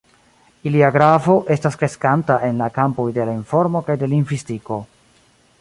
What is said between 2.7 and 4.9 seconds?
kampoj de la informo kaj de lingvistiko.